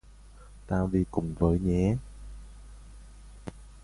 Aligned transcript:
Tao 0.67 0.87
đi 0.93 1.03
cùng 1.11 1.33
với 1.39 1.59
nhé 1.59 1.95